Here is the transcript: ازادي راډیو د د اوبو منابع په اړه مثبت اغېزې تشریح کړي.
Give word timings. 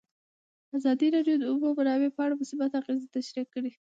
ازادي 0.77 1.07
راډیو 1.15 1.35
د 1.39 1.41
د 1.45 1.49
اوبو 1.51 1.67
منابع 1.77 2.09
په 2.13 2.21
اړه 2.25 2.39
مثبت 2.41 2.71
اغېزې 2.79 3.07
تشریح 3.15 3.45
کړي. 3.53 3.71